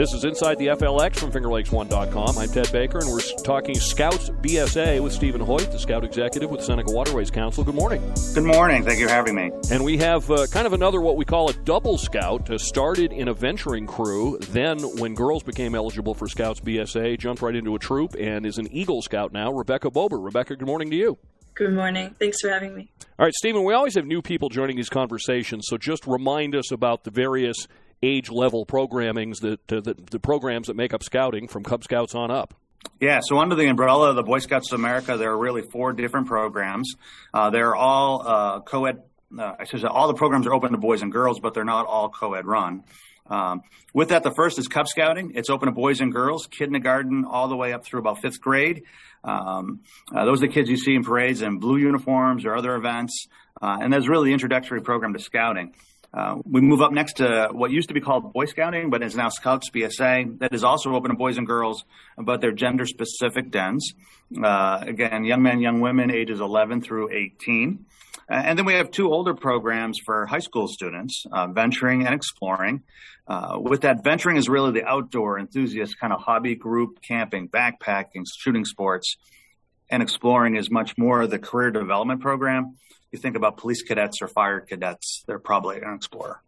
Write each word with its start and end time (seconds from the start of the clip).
This 0.00 0.14
is 0.14 0.24
Inside 0.24 0.56
the 0.56 0.68
FLX 0.68 1.18
from 1.18 1.30
FingerLakes1.com. 1.30 2.38
I'm 2.38 2.48
Ted 2.48 2.72
Baker, 2.72 3.00
and 3.00 3.10
we're 3.10 3.20
talking 3.44 3.74
Scouts 3.74 4.30
BSA 4.30 4.98
with 5.02 5.12
Stephen 5.12 5.42
Hoitt, 5.42 5.70
the 5.70 5.78
Scout 5.78 6.04
Executive 6.04 6.50
with 6.50 6.64
Seneca 6.64 6.90
Waterways 6.90 7.30
Council. 7.30 7.64
Good 7.64 7.74
morning. 7.74 8.00
Good 8.32 8.44
morning. 8.44 8.82
Thank 8.82 8.98
you 8.98 9.08
for 9.08 9.12
having 9.12 9.34
me. 9.34 9.50
And 9.70 9.84
we 9.84 9.98
have 9.98 10.30
uh, 10.30 10.46
kind 10.46 10.66
of 10.66 10.72
another 10.72 11.02
what 11.02 11.18
we 11.18 11.26
call 11.26 11.50
a 11.50 11.52
double 11.52 11.98
Scout. 11.98 12.48
Uh, 12.48 12.56
started 12.56 13.12
in 13.12 13.28
a 13.28 13.34
venturing 13.34 13.86
crew, 13.86 14.38
then 14.38 14.78
when 14.96 15.14
girls 15.14 15.42
became 15.42 15.74
eligible 15.74 16.14
for 16.14 16.26
Scouts 16.28 16.60
BSA, 16.60 17.18
jumped 17.18 17.42
right 17.42 17.54
into 17.54 17.74
a 17.74 17.78
troop, 17.78 18.16
and 18.18 18.46
is 18.46 18.56
an 18.56 18.72
Eagle 18.72 19.02
Scout 19.02 19.34
now. 19.34 19.52
Rebecca 19.52 19.90
Bober. 19.90 20.16
Rebecca, 20.18 20.56
good 20.56 20.66
morning 20.66 20.88
to 20.92 20.96
you. 20.96 21.18
Good 21.52 21.74
morning. 21.74 22.16
Thanks 22.18 22.40
for 22.40 22.48
having 22.48 22.74
me. 22.74 22.90
All 23.18 23.26
right, 23.26 23.34
Stephen, 23.34 23.64
we 23.64 23.74
always 23.74 23.96
have 23.96 24.06
new 24.06 24.22
people 24.22 24.48
joining 24.48 24.76
these 24.76 24.88
conversations, 24.88 25.66
so 25.68 25.76
just 25.76 26.06
remind 26.06 26.54
us 26.54 26.72
about 26.72 27.04
the 27.04 27.10
various 27.10 27.68
age 28.02 28.30
level 28.30 28.66
programmings 28.66 29.40
that, 29.40 29.66
the, 29.68 29.96
the 30.10 30.20
programs 30.20 30.68
that 30.68 30.76
make 30.76 30.94
up 30.94 31.02
scouting 31.02 31.48
from 31.48 31.62
Cub 31.62 31.84
Scouts 31.84 32.14
on 32.14 32.30
up. 32.30 32.54
Yeah, 33.00 33.20
so 33.22 33.38
under 33.38 33.54
the 33.54 33.66
umbrella 33.66 34.10
of 34.10 34.16
the 34.16 34.22
Boy 34.22 34.38
Scouts 34.38 34.72
of 34.72 34.78
America, 34.78 35.16
there 35.16 35.30
are 35.30 35.38
really 35.38 35.62
four 35.62 35.92
different 35.92 36.26
programs. 36.26 36.94
Uh, 37.32 37.50
they're 37.50 37.74
all 37.74 38.26
uh, 38.26 38.60
co-ed. 38.60 39.02
Uh, 39.38 39.54
I 39.58 39.64
should 39.64 39.84
all 39.84 40.08
the 40.08 40.14
programs 40.14 40.46
are 40.46 40.54
open 40.54 40.72
to 40.72 40.78
boys 40.78 41.02
and 41.02 41.12
girls, 41.12 41.40
but 41.40 41.54
they're 41.54 41.64
not 41.64 41.86
all 41.86 42.08
co-ed 42.08 42.46
run. 42.46 42.84
Um, 43.26 43.62
with 43.94 44.08
that, 44.08 44.22
the 44.22 44.32
first 44.32 44.58
is 44.58 44.66
Cub 44.66 44.88
Scouting. 44.88 45.32
It's 45.34 45.50
open 45.50 45.66
to 45.66 45.72
boys 45.72 46.00
and 46.00 46.12
girls, 46.12 46.46
kindergarten 46.50 47.24
all 47.24 47.48
the 47.48 47.56
way 47.56 47.72
up 47.72 47.84
through 47.84 48.00
about 48.00 48.20
fifth 48.20 48.40
grade. 48.40 48.82
Um, 49.22 49.80
uh, 50.14 50.24
those 50.24 50.42
are 50.42 50.46
the 50.46 50.52
kids 50.52 50.68
you 50.68 50.76
see 50.76 50.94
in 50.94 51.04
parades 51.04 51.42
in 51.42 51.58
blue 51.58 51.76
uniforms 51.76 52.44
or 52.44 52.56
other 52.56 52.74
events. 52.74 53.28
Uh, 53.60 53.78
and 53.80 53.92
that's 53.92 54.08
really 54.08 54.30
the 54.30 54.32
introductory 54.32 54.80
program 54.80 55.12
to 55.12 55.20
scouting. 55.20 55.74
Uh, 56.12 56.38
we 56.44 56.60
move 56.60 56.82
up 56.82 56.92
next 56.92 57.18
to 57.18 57.48
what 57.52 57.70
used 57.70 57.88
to 57.88 57.94
be 57.94 58.00
called 58.00 58.32
Boy 58.32 58.46
Scouting, 58.46 58.90
but 58.90 59.02
is 59.02 59.14
now 59.14 59.28
Scouts 59.28 59.70
BSA. 59.70 60.40
That 60.40 60.52
is 60.52 60.64
also 60.64 60.92
open 60.94 61.10
to 61.10 61.16
boys 61.16 61.38
and 61.38 61.46
girls, 61.46 61.84
but 62.18 62.40
they're 62.40 62.52
gender 62.52 62.84
specific 62.84 63.50
dens. 63.50 63.94
Uh, 64.42 64.82
again, 64.82 65.24
young 65.24 65.42
men, 65.42 65.60
young 65.60 65.80
women, 65.80 66.10
ages 66.10 66.40
11 66.40 66.82
through 66.82 67.10
18. 67.12 67.86
Uh, 68.28 68.34
and 68.34 68.58
then 68.58 68.66
we 68.66 68.74
have 68.74 68.90
two 68.90 69.12
older 69.12 69.34
programs 69.34 69.98
for 70.04 70.26
high 70.26 70.40
school 70.40 70.66
students, 70.66 71.24
uh, 71.32 71.46
venturing 71.46 72.04
and 72.06 72.14
exploring. 72.14 72.82
Uh, 73.26 73.58
with 73.60 73.82
that, 73.82 74.02
venturing 74.02 74.36
is 74.36 74.48
really 74.48 74.72
the 74.72 74.84
outdoor 74.84 75.38
enthusiast 75.38 75.98
kind 76.00 76.12
of 76.12 76.20
hobby 76.20 76.56
group, 76.56 77.00
camping, 77.02 77.48
backpacking, 77.48 78.24
shooting 78.36 78.64
sports, 78.64 79.16
and 79.88 80.02
exploring 80.02 80.56
is 80.56 80.70
much 80.70 80.98
more 80.98 81.26
the 81.28 81.38
career 81.38 81.70
development 81.70 82.20
program 82.20 82.76
you 83.12 83.18
think 83.18 83.36
about 83.36 83.56
police 83.56 83.82
cadets 83.82 84.22
or 84.22 84.28
fire 84.28 84.60
cadets, 84.60 85.24
they're 85.26 85.38
probably 85.38 85.76
an 85.78 85.94
explorer. 85.94 86.42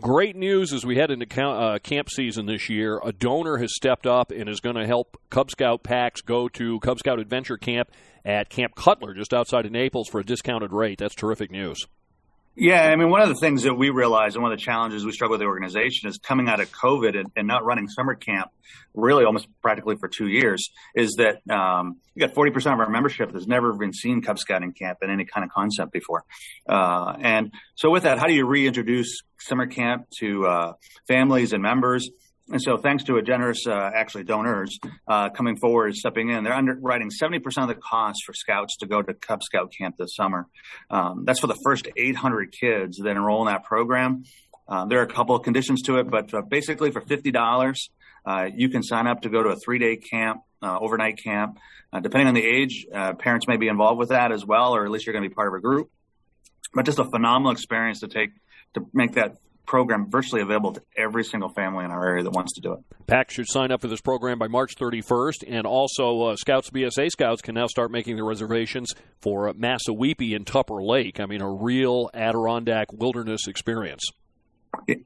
Great 0.00 0.34
news 0.34 0.72
as 0.72 0.84
we 0.84 0.96
head 0.96 1.12
into 1.12 1.40
uh, 1.40 1.78
camp 1.78 2.10
season 2.10 2.46
this 2.46 2.68
year. 2.68 3.00
A 3.04 3.12
donor 3.12 3.58
has 3.58 3.74
stepped 3.74 4.08
up 4.08 4.32
and 4.32 4.48
is 4.48 4.60
going 4.60 4.74
to 4.74 4.86
help 4.86 5.16
Cub 5.30 5.52
Scout 5.52 5.84
packs 5.84 6.20
go 6.20 6.48
to 6.48 6.80
Cub 6.80 6.98
Scout 6.98 7.20
Adventure 7.20 7.56
Camp 7.56 7.92
at 8.24 8.48
Camp 8.48 8.74
Cutler, 8.74 9.14
just 9.14 9.32
outside 9.32 9.66
of 9.66 9.72
Naples, 9.72 10.08
for 10.08 10.18
a 10.18 10.24
discounted 10.24 10.72
rate. 10.72 10.98
That's 10.98 11.14
terrific 11.14 11.52
news. 11.52 11.86
Yeah, 12.56 12.82
I 12.82 12.94
mean, 12.94 13.10
one 13.10 13.20
of 13.20 13.28
the 13.28 13.34
things 13.34 13.64
that 13.64 13.74
we 13.74 13.90
realized 13.90 14.36
and 14.36 14.42
one 14.42 14.52
of 14.52 14.58
the 14.58 14.64
challenges 14.64 15.04
we 15.04 15.10
struggle 15.10 15.32
with 15.32 15.40
the 15.40 15.46
organization 15.46 16.08
is 16.08 16.18
coming 16.18 16.48
out 16.48 16.60
of 16.60 16.70
COVID 16.70 17.18
and, 17.18 17.32
and 17.34 17.48
not 17.48 17.64
running 17.64 17.88
summer 17.88 18.14
camp 18.14 18.50
really 18.94 19.24
almost 19.24 19.48
practically 19.60 19.96
for 19.96 20.08
two 20.08 20.28
years 20.28 20.70
is 20.94 21.16
that 21.18 21.40
um, 21.52 21.96
you 22.14 22.24
got 22.24 22.32
40% 22.32 22.72
of 22.72 22.78
our 22.78 22.88
membership 22.88 23.32
that's 23.32 23.48
never 23.48 23.72
been 23.72 23.92
seen 23.92 24.22
Cub 24.22 24.38
Scouting 24.38 24.72
camp 24.72 24.98
in 25.02 25.10
any 25.10 25.24
kind 25.24 25.44
of 25.44 25.50
concept 25.50 25.92
before. 25.92 26.22
Uh, 26.68 27.16
and 27.20 27.52
so 27.74 27.90
with 27.90 28.04
that, 28.04 28.18
how 28.18 28.26
do 28.26 28.34
you 28.34 28.46
reintroduce 28.46 29.22
summer 29.40 29.66
camp 29.66 30.06
to 30.20 30.46
uh, 30.46 30.72
families 31.08 31.52
and 31.52 31.62
members? 31.62 32.08
And 32.50 32.60
so, 32.60 32.76
thanks 32.76 33.04
to 33.04 33.16
a 33.16 33.22
generous, 33.22 33.66
uh, 33.66 33.90
actually 33.94 34.24
donors 34.24 34.78
uh, 35.08 35.30
coming 35.30 35.56
forward, 35.56 35.94
stepping 35.94 36.28
in, 36.28 36.44
they're 36.44 36.52
underwriting 36.52 37.10
70% 37.10 37.40
of 37.62 37.68
the 37.68 37.74
cost 37.74 38.22
for 38.26 38.34
scouts 38.34 38.76
to 38.78 38.86
go 38.86 39.00
to 39.00 39.14
Cub 39.14 39.42
Scout 39.42 39.72
camp 39.76 39.96
this 39.98 40.14
summer. 40.14 40.46
Um, 40.90 41.24
that's 41.24 41.40
for 41.40 41.46
the 41.46 41.58
first 41.64 41.88
800 41.96 42.52
kids 42.52 42.98
that 42.98 43.08
enroll 43.08 43.46
in 43.46 43.52
that 43.52 43.64
program. 43.64 44.24
Uh, 44.68 44.84
there 44.84 44.98
are 44.98 45.04
a 45.04 45.12
couple 45.12 45.34
of 45.34 45.42
conditions 45.42 45.82
to 45.82 45.98
it, 45.98 46.10
but 46.10 46.34
uh, 46.34 46.42
basically 46.42 46.90
for 46.90 47.00
$50, 47.00 47.76
uh, 48.26 48.46
you 48.54 48.68
can 48.68 48.82
sign 48.82 49.06
up 49.06 49.22
to 49.22 49.30
go 49.30 49.42
to 49.42 49.50
a 49.50 49.56
three 49.56 49.78
day 49.78 49.96
camp, 49.96 50.42
uh, 50.62 50.78
overnight 50.78 51.18
camp. 51.22 51.58
depending 52.02 52.28
on 52.28 52.34
the 52.34 52.44
age, 52.44 52.86
parents 53.18 53.48
may 53.48 53.56
be 53.56 53.68
involved 53.68 53.98
with 53.98 54.10
that 54.10 54.32
as 54.32 54.44
well, 54.44 54.74
or 54.74 54.84
at 54.84 54.90
least 54.90 55.06
you're 55.06 55.14
going 55.14 55.22
to 55.22 55.28
be 55.28 55.34
part 55.34 55.48
of 55.48 55.54
a 55.54 55.60
group. 55.60 55.90
But 56.74 56.84
just 56.84 56.98
a 56.98 57.04
phenomenal 57.04 57.52
experience 57.52 58.00
to 58.00 58.08
take 58.08 58.30
to 58.74 58.86
make 58.92 59.12
that 59.12 59.36
program 59.66 60.10
virtually 60.10 60.42
available 60.42 60.72
to 60.72 60.82
every 60.96 61.24
single 61.24 61.48
family 61.48 61.84
in 61.84 61.90
our 61.90 62.06
area 62.06 62.22
that 62.22 62.30
wants 62.30 62.52
to 62.54 62.60
do 62.60 62.72
it. 62.72 62.80
Pack 63.06 63.30
should 63.30 63.46
sign 63.48 63.70
up 63.70 63.80
for 63.80 63.88
this 63.88 64.00
program 64.00 64.38
by 64.38 64.48
March 64.48 64.76
31st, 64.76 65.44
and 65.46 65.66
also 65.66 66.22
uh, 66.22 66.36
Scouts 66.36 66.70
BSA 66.70 67.10
Scouts 67.10 67.42
can 67.42 67.54
now 67.54 67.66
start 67.66 67.90
making 67.90 68.16
their 68.16 68.24
reservations 68.24 68.92
for 69.20 69.48
uh, 69.48 69.52
Massawepie 69.52 70.34
and 70.34 70.46
Tupper 70.46 70.82
Lake. 70.82 71.20
I 71.20 71.26
mean, 71.26 71.40
a 71.40 71.50
real 71.50 72.10
Adirondack 72.14 72.92
wilderness 72.92 73.46
experience. 73.46 74.04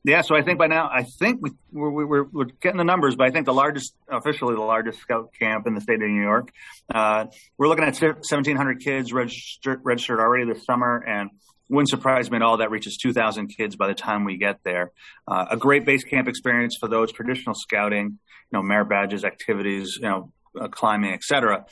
Yeah, 0.04 0.22
so 0.22 0.34
I 0.34 0.42
think 0.42 0.58
by 0.58 0.66
now, 0.66 0.88
I 0.88 1.02
think 1.02 1.40
we, 1.42 1.50
we're, 1.72 1.90
we're, 1.90 2.24
we're, 2.24 2.44
getting 2.44 2.78
the 2.78 2.84
numbers, 2.84 3.16
but 3.16 3.26
I 3.26 3.30
think 3.30 3.46
the 3.46 3.52
largest, 3.52 3.94
officially 4.08 4.54
the 4.54 4.62
largest 4.62 5.00
scout 5.00 5.30
camp 5.38 5.66
in 5.66 5.74
the 5.74 5.80
state 5.80 6.02
of 6.02 6.08
New 6.08 6.22
York. 6.22 6.50
Uh, 6.92 7.26
we're 7.58 7.68
looking 7.68 7.84
at 7.84 8.00
1,700 8.00 8.80
kids 8.80 9.12
registered, 9.12 9.80
registered 9.84 10.20
already 10.20 10.50
this 10.50 10.64
summer, 10.64 11.04
and 11.06 11.30
wouldn't 11.68 11.88
surprise 11.88 12.30
me 12.30 12.36
at 12.36 12.42
all 12.42 12.58
that 12.58 12.70
reaches 12.70 12.96
2,000 12.96 13.48
kids 13.48 13.76
by 13.76 13.86
the 13.86 13.94
time 13.94 14.24
we 14.24 14.36
get 14.36 14.60
there. 14.64 14.92
Uh, 15.26 15.46
a 15.50 15.56
great 15.56 15.84
base 15.84 16.04
camp 16.04 16.28
experience 16.28 16.76
for 16.78 16.88
those 16.88 17.12
traditional 17.12 17.54
scouting, 17.54 18.18
you 18.50 18.52
know, 18.52 18.62
merit 18.62 18.88
badges, 18.88 19.24
activities, 19.24 19.96
you 19.96 20.08
know, 20.08 20.32
uh, 20.58 20.68
climbing, 20.68 21.12
etc. 21.12 21.66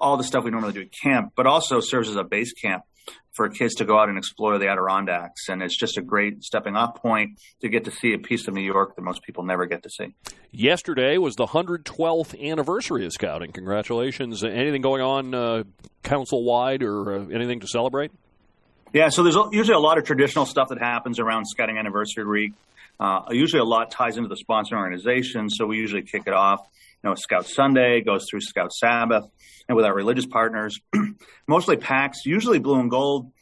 All 0.00 0.16
the 0.16 0.24
stuff 0.24 0.44
we 0.44 0.50
normally 0.50 0.72
do 0.72 0.80
at 0.82 0.92
camp, 0.92 1.32
but 1.36 1.46
also 1.46 1.80
serves 1.80 2.08
as 2.08 2.16
a 2.16 2.24
base 2.24 2.52
camp 2.52 2.84
for 3.32 3.48
kids 3.48 3.74
to 3.76 3.84
go 3.84 3.98
out 3.98 4.08
and 4.08 4.18
explore 4.18 4.58
the 4.58 4.68
Adirondacks. 4.68 5.48
And 5.48 5.62
it's 5.62 5.76
just 5.76 5.96
a 5.96 6.02
great 6.02 6.42
stepping 6.42 6.76
off 6.76 6.96
point 6.96 7.40
to 7.60 7.68
get 7.68 7.84
to 7.84 7.90
see 7.90 8.12
a 8.12 8.18
piece 8.18 8.46
of 8.46 8.54
New 8.54 8.62
York 8.62 8.94
that 8.96 9.02
most 9.02 9.22
people 9.22 9.42
never 9.44 9.66
get 9.66 9.82
to 9.84 9.90
see. 9.90 10.14
Yesterday 10.50 11.16
was 11.18 11.36
the 11.36 11.46
112th 11.46 12.40
anniversary 12.40 13.06
of 13.06 13.12
Scouting. 13.12 13.52
Congratulations. 13.52 14.44
Anything 14.44 14.82
going 14.82 15.02
on 15.02 15.34
uh, 15.34 15.64
council 16.02 16.44
wide 16.44 16.82
or 16.82 17.14
uh, 17.14 17.26
anything 17.28 17.60
to 17.60 17.66
celebrate? 17.66 18.12
Yeah, 18.92 19.08
so 19.08 19.22
there's 19.22 19.36
usually 19.52 19.74
a 19.74 19.80
lot 19.80 19.96
of 19.96 20.04
traditional 20.04 20.44
stuff 20.44 20.68
that 20.68 20.78
happens 20.78 21.18
around 21.18 21.46
Scouting 21.46 21.78
Anniversary 21.78 22.26
Week. 22.26 22.52
Uh, 23.00 23.22
usually 23.30 23.60
a 23.60 23.64
lot 23.64 23.90
ties 23.90 24.18
into 24.18 24.28
the 24.28 24.36
sponsoring 24.36 24.78
organization, 24.78 25.48
so 25.48 25.64
we 25.66 25.78
usually 25.78 26.02
kick 26.02 26.24
it 26.26 26.34
off. 26.34 26.60
You 27.02 27.08
know, 27.08 27.14
Scout 27.14 27.46
Sunday 27.46 28.02
goes 28.02 28.26
through 28.28 28.42
Scout 28.42 28.70
Sabbath, 28.70 29.24
and 29.66 29.76
with 29.76 29.86
our 29.86 29.94
religious 29.94 30.26
partners, 30.26 30.78
mostly 31.48 31.78
packs. 31.78 32.26
Usually 32.26 32.58
blue 32.58 32.78
and 32.78 32.90
gold 32.90 33.32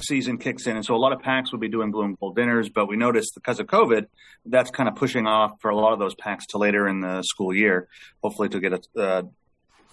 season 0.00 0.38
kicks 0.38 0.68
in, 0.68 0.76
and 0.76 0.84
so 0.84 0.94
a 0.94 0.96
lot 0.96 1.12
of 1.12 1.20
packs 1.20 1.50
will 1.50 1.58
be 1.58 1.68
doing 1.68 1.90
blue 1.90 2.04
and 2.04 2.16
gold 2.18 2.36
dinners. 2.36 2.68
But 2.68 2.86
we 2.86 2.96
noticed 2.96 3.34
because 3.34 3.58
of 3.58 3.66
COVID, 3.66 4.06
that's 4.46 4.70
kind 4.70 4.88
of 4.88 4.94
pushing 4.94 5.26
off 5.26 5.60
for 5.60 5.70
a 5.70 5.76
lot 5.76 5.92
of 5.92 5.98
those 5.98 6.14
packs 6.14 6.46
to 6.50 6.58
later 6.58 6.86
in 6.86 7.00
the 7.00 7.22
school 7.22 7.52
year, 7.52 7.88
hopefully 8.22 8.48
to 8.50 8.60
get 8.60 8.72
a, 8.74 9.00
uh, 9.00 9.22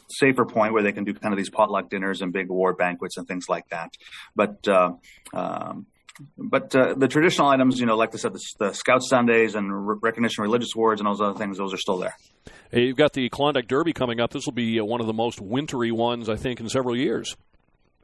safer 0.09 0.45
point 0.45 0.73
where 0.73 0.83
they 0.83 0.91
can 0.91 1.03
do 1.03 1.13
kind 1.13 1.33
of 1.33 1.37
these 1.37 1.49
potluck 1.49 1.89
dinners 1.89 2.21
and 2.21 2.31
big 2.33 2.49
war 2.49 2.73
banquets 2.73 3.17
and 3.17 3.27
things 3.27 3.45
like 3.49 3.67
that. 3.69 3.93
But 4.35 4.67
uh, 4.67 4.93
um, 5.33 5.87
but 6.37 6.75
uh, 6.75 6.95
the 6.95 7.07
traditional 7.07 7.47
items, 7.47 7.79
you 7.79 7.85
know, 7.85 7.95
like 7.95 8.13
I 8.13 8.17
said, 8.17 8.33
the, 8.33 8.41
the 8.59 8.73
Scout 8.73 9.03
Sundays 9.03 9.55
and 9.55 9.87
re- 9.87 9.97
recognition 10.01 10.41
religious 10.43 10.69
awards 10.75 10.99
and 10.99 11.07
all 11.07 11.15
those 11.15 11.29
other 11.29 11.37
things, 11.37 11.57
those 11.57 11.73
are 11.73 11.77
still 11.77 11.97
there. 11.97 12.15
Hey, 12.71 12.85
you've 12.85 12.97
got 12.97 13.13
the 13.13 13.29
Klondike 13.29 13.67
Derby 13.67 13.93
coming 13.93 14.19
up. 14.19 14.31
This 14.31 14.45
will 14.45 14.53
be 14.53 14.79
uh, 14.79 14.85
one 14.85 14.99
of 14.99 15.07
the 15.07 15.13
most 15.13 15.39
wintry 15.39 15.91
ones, 15.91 16.29
I 16.29 16.35
think, 16.35 16.59
in 16.59 16.69
several 16.69 16.97
years. 16.97 17.35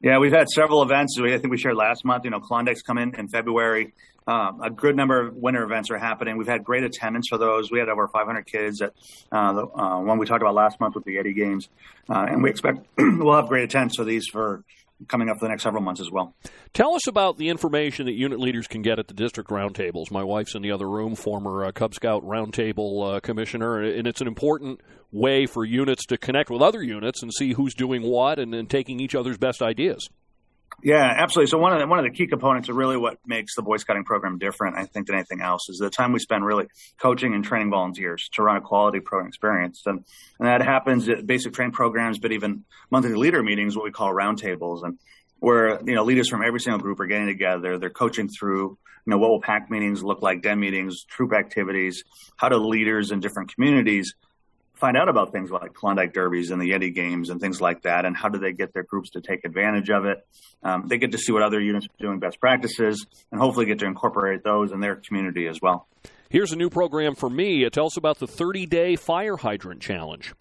Yeah, 0.01 0.19
we've 0.19 0.33
had 0.33 0.49
several 0.49 0.83
events. 0.83 1.17
I 1.19 1.37
think 1.37 1.49
we 1.49 1.57
shared 1.57 1.75
last 1.75 2.03
month. 2.03 2.25
You 2.25 2.31
know, 2.31 2.39
Klondike's 2.39 2.81
come 2.81 2.97
in 2.97 3.15
in 3.15 3.29
February. 3.29 3.93
Um, 4.27 4.61
a 4.61 4.69
good 4.69 4.95
number 4.95 5.27
of 5.27 5.35
winter 5.35 5.63
events 5.63 5.89
are 5.91 5.97
happening. 5.97 6.37
We've 6.37 6.47
had 6.47 6.63
great 6.63 6.83
attendance 6.83 7.27
for 7.29 7.37
those. 7.37 7.71
We 7.71 7.79
had 7.79 7.89
over 7.89 8.07
500 8.07 8.45
kids 8.45 8.81
at 8.81 8.93
uh, 9.31 9.53
the 9.53 9.67
uh, 9.67 9.99
one 9.99 10.17
we 10.17 10.25
talked 10.25 10.41
about 10.41 10.55
last 10.55 10.79
month 10.79 10.95
with 10.95 11.03
the 11.03 11.15
Yeti 11.15 11.35
Games, 11.35 11.69
uh, 12.09 12.25
and 12.29 12.41
we 12.41 12.49
expect 12.49 12.85
we'll 12.97 13.35
have 13.35 13.47
great 13.47 13.63
attendance 13.63 13.95
for 13.95 14.03
these 14.03 14.27
for 14.27 14.63
coming 15.07 15.29
up 15.29 15.37
for 15.37 15.45
the 15.45 15.49
next 15.49 15.63
several 15.63 15.83
months 15.83 16.01
as 16.01 16.09
well. 16.09 16.33
Tell 16.73 16.95
us 16.95 17.07
about 17.07 17.37
the 17.37 17.49
information 17.49 18.05
that 18.05 18.13
unit 18.13 18.39
leaders 18.39 18.67
can 18.67 18.81
get 18.81 18.99
at 18.99 19.07
the 19.07 19.13
district 19.13 19.49
roundtables. 19.49 20.11
My 20.11 20.23
wife's 20.23 20.55
in 20.55 20.61
the 20.61 20.71
other 20.71 20.89
room, 20.89 21.15
former 21.15 21.65
uh, 21.65 21.71
Cub 21.71 21.93
Scout 21.93 22.23
roundtable 22.23 23.17
uh, 23.17 23.19
commissioner, 23.19 23.81
and 23.81 24.07
it's 24.07 24.21
an 24.21 24.27
important 24.27 24.81
way 25.11 25.45
for 25.45 25.65
units 25.65 26.05
to 26.07 26.17
connect 26.17 26.49
with 26.49 26.61
other 26.61 26.81
units 26.81 27.21
and 27.21 27.31
see 27.33 27.53
who's 27.53 27.73
doing 27.73 28.01
what 28.01 28.39
and, 28.39 28.53
and 28.55 28.69
taking 28.69 28.99
each 28.99 29.15
other's 29.15 29.37
best 29.37 29.61
ideas. 29.61 30.07
Yeah, 30.81 31.13
absolutely. 31.17 31.49
So 31.49 31.57
one 31.57 31.73
of 31.73 31.79
the, 31.79 31.87
one 31.87 31.99
of 31.99 32.05
the 32.05 32.11
key 32.11 32.27
components 32.27 32.69
of 32.69 32.75
really 32.75 32.97
what 32.97 33.17
makes 33.25 33.55
the 33.55 33.61
Boy 33.61 33.77
Scouting 33.77 34.03
program 34.03 34.37
different, 34.37 34.77
I 34.77 34.85
think, 34.85 35.07
than 35.07 35.15
anything 35.15 35.41
else, 35.41 35.69
is 35.69 35.77
the 35.77 35.89
time 35.89 36.11
we 36.11 36.19
spend 36.19 36.45
really 36.45 36.67
coaching 36.97 37.33
and 37.33 37.43
training 37.43 37.69
volunteers 37.69 38.29
to 38.33 38.43
run 38.43 38.57
a 38.57 38.61
quality 38.61 38.99
program 38.99 39.27
experience, 39.27 39.83
and, 39.85 40.03
and 40.39 40.47
that 40.47 40.61
happens 40.61 41.07
at 41.09 41.27
basic 41.27 41.53
training 41.53 41.73
programs, 41.73 42.19
but 42.19 42.31
even 42.31 42.65
monthly 42.89 43.13
leader 43.13 43.43
meetings, 43.43 43.75
what 43.75 43.85
we 43.85 43.91
call 43.91 44.13
roundtables. 44.13 44.83
And 44.83 44.97
where 45.43 45.77
you 45.85 45.93
know 45.93 46.05
leaders 46.05 46.29
from 46.29 46.41
every 46.41 46.61
single 46.61 46.79
group 46.79 47.01
are 47.01 47.05
getting 47.05 47.27
together. 47.27 47.77
They're 47.77 47.89
coaching 47.89 48.29
through 48.29 48.77
you 49.05 49.11
know 49.11 49.17
what 49.17 49.29
will 49.29 49.41
pack 49.41 49.69
meetings 49.69 50.01
look 50.01 50.21
like, 50.21 50.41
den 50.41 50.57
meetings, 50.57 51.03
troop 51.03 51.33
activities. 51.33 52.05
How 52.37 52.47
do 52.47 52.55
leaders 52.55 53.11
in 53.11 53.19
different 53.19 53.53
communities 53.53 54.15
find 54.73 54.97
out 54.97 55.09
about 55.09 55.31
things 55.31 55.51
like 55.51 55.73
Klondike 55.73 56.13
Derbies 56.13 56.51
and 56.51 56.61
the 56.61 56.71
Yeti 56.71 56.93
Games 56.93 57.29
and 57.29 57.39
things 57.39 57.61
like 57.61 57.83
that, 57.83 58.05
and 58.05 58.15
how 58.15 58.29
do 58.29 58.39
they 58.39 58.51
get 58.51 58.73
their 58.73 58.83
groups 58.83 59.11
to 59.11 59.21
take 59.21 59.45
advantage 59.45 59.89
of 59.89 60.05
it? 60.05 60.25
Um, 60.63 60.87
they 60.87 60.97
get 60.97 61.11
to 61.11 61.17
see 61.17 61.31
what 61.31 61.43
other 61.43 61.59
units 61.59 61.85
are 61.85 62.03
doing, 62.03 62.19
best 62.19 62.39
practices, 62.39 63.05
and 63.31 63.39
hopefully 63.39 63.65
get 63.65 63.79
to 63.79 63.85
incorporate 63.85 64.43
those 64.43 64.71
in 64.71 64.79
their 64.79 64.95
community 64.95 65.47
as 65.47 65.59
well. 65.61 65.87
Here's 66.29 66.51
a 66.51 66.55
new 66.55 66.69
program 66.69 67.15
for 67.15 67.29
me. 67.29 67.69
Tell 67.69 67.85
us 67.85 67.97
about 67.97 68.19
the 68.19 68.27
30 68.27 68.65
day 68.65 68.95
fire 68.95 69.37
hydrant 69.37 69.81
challenge. 69.81 70.33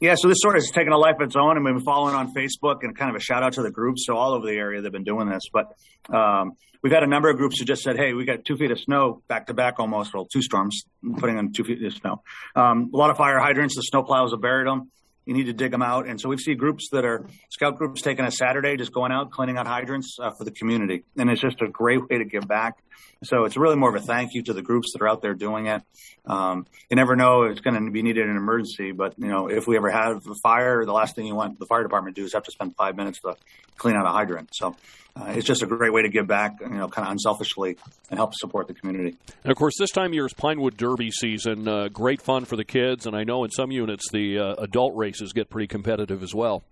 Yeah, 0.00 0.16
so 0.16 0.28
this 0.28 0.38
of 0.44 0.54
has 0.54 0.70
taken 0.70 0.92
a 0.92 0.98
life 0.98 1.16
of 1.20 1.28
its 1.28 1.36
own, 1.36 1.56
and 1.56 1.64
we've 1.64 1.74
been 1.74 1.84
following 1.84 2.14
on 2.14 2.34
Facebook 2.34 2.78
and 2.82 2.96
kind 2.96 3.10
of 3.10 3.16
a 3.16 3.20
shout 3.20 3.42
out 3.42 3.54
to 3.54 3.62
the 3.62 3.70
groups. 3.70 4.04
So 4.06 4.16
all 4.16 4.34
over 4.34 4.44
the 4.46 4.52
area, 4.52 4.82
they've 4.82 4.92
been 4.92 5.04
doing 5.04 5.28
this. 5.28 5.42
But 5.52 5.72
um, 6.14 6.52
we've 6.82 6.92
had 6.92 7.02
a 7.02 7.06
number 7.06 7.30
of 7.30 7.36
groups 7.36 7.58
who 7.58 7.64
just 7.64 7.82
said, 7.82 7.96
"Hey, 7.96 8.12
we 8.12 8.24
got 8.24 8.44
two 8.44 8.56
feet 8.56 8.70
of 8.70 8.80
snow 8.80 9.22
back 9.28 9.46
to 9.46 9.54
back, 9.54 9.78
almost 9.78 10.12
well, 10.12 10.26
two 10.30 10.42
storms, 10.42 10.84
putting 11.18 11.38
on 11.38 11.52
two 11.52 11.64
feet 11.64 11.82
of 11.82 11.92
snow. 11.94 12.22
Um, 12.56 12.90
a 12.92 12.96
lot 12.96 13.10
of 13.10 13.16
fire 13.16 13.38
hydrants. 13.38 13.76
The 13.76 13.82
snow 13.82 14.02
plows 14.02 14.32
have 14.32 14.40
buried 14.40 14.66
them. 14.66 14.90
You 15.26 15.34
need 15.34 15.44
to 15.44 15.52
dig 15.52 15.70
them 15.70 15.82
out. 15.82 16.06
And 16.06 16.20
so 16.20 16.28
we 16.28 16.36
see 16.36 16.54
groups 16.54 16.88
that 16.92 17.04
are 17.04 17.26
scout 17.50 17.78
groups 17.78 18.02
taking 18.02 18.24
a 18.24 18.30
Saturday, 18.30 18.76
just 18.76 18.92
going 18.92 19.12
out 19.12 19.30
cleaning 19.30 19.56
out 19.56 19.66
hydrants 19.66 20.16
uh, 20.20 20.30
for 20.30 20.44
the 20.44 20.50
community, 20.50 21.04
and 21.16 21.30
it's 21.30 21.40
just 21.40 21.62
a 21.62 21.68
great 21.68 22.08
way 22.08 22.18
to 22.18 22.24
give 22.24 22.46
back. 22.46 22.78
So 23.22 23.44
it's 23.44 23.56
really 23.56 23.76
more 23.76 23.88
of 23.88 23.96
a 23.96 24.04
thank 24.04 24.34
you 24.34 24.42
to 24.44 24.52
the 24.52 24.62
groups 24.62 24.92
that 24.92 25.02
are 25.02 25.08
out 25.08 25.22
there 25.22 25.34
doing 25.34 25.66
it. 25.66 25.82
Um, 26.26 26.66
you 26.90 26.96
never 26.96 27.16
know 27.16 27.44
it's 27.44 27.60
going 27.60 27.82
to 27.82 27.90
be 27.90 28.02
needed 28.02 28.24
in 28.24 28.30
an 28.30 28.36
emergency, 28.36 28.92
but 28.92 29.14
you 29.18 29.28
know 29.28 29.48
if 29.48 29.66
we 29.66 29.76
ever 29.76 29.90
have 29.90 30.26
a 30.26 30.34
fire, 30.42 30.84
the 30.84 30.92
last 30.92 31.16
thing 31.16 31.26
you 31.26 31.34
want 31.34 31.58
the 31.58 31.66
fire 31.66 31.82
department 31.82 32.16
to 32.16 32.22
do 32.22 32.26
is 32.26 32.34
have 32.34 32.44
to 32.44 32.52
spend 32.52 32.76
five 32.76 32.96
minutes 32.96 33.20
to 33.20 33.36
clean 33.76 33.96
out 33.96 34.06
a 34.06 34.10
hydrant. 34.10 34.50
So 34.52 34.76
uh, 35.16 35.26
it's 35.28 35.46
just 35.46 35.62
a 35.62 35.66
great 35.66 35.92
way 35.92 36.02
to 36.02 36.08
give 36.08 36.26
back, 36.26 36.56
you 36.60 36.68
know, 36.68 36.88
kind 36.88 37.06
of 37.06 37.12
unselfishly 37.12 37.76
and 38.10 38.18
help 38.18 38.34
support 38.34 38.66
the 38.66 38.74
community. 38.74 39.16
And 39.44 39.52
of 39.52 39.56
course, 39.56 39.74
this 39.78 39.90
time 39.90 40.06
of 40.06 40.14
year 40.14 40.26
is 40.26 40.32
Pinewood 40.32 40.76
Derby 40.76 41.10
season. 41.10 41.68
Uh, 41.68 41.88
great 41.88 42.20
fun 42.20 42.44
for 42.44 42.56
the 42.56 42.64
kids, 42.64 43.06
and 43.06 43.16
I 43.16 43.22
know 43.22 43.44
in 43.44 43.50
some 43.50 43.70
units 43.70 44.10
the 44.12 44.38
uh, 44.38 44.54
adult 44.58 44.94
races 45.14 45.32
get 45.32 45.48
pretty 45.48 45.68
competitive 45.68 46.24
as 46.24 46.34
well. 46.34 46.64